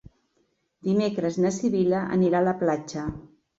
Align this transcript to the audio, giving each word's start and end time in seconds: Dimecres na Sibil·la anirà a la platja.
Dimecres 0.87 1.37
na 1.45 1.53
Sibil·la 1.59 2.01
anirà 2.19 2.43
a 2.43 2.49
la 2.51 2.57
platja. 2.65 3.07